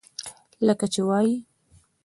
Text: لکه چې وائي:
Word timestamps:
لکه 0.67 0.85
چې 0.93 1.01
وائي: 1.07 1.35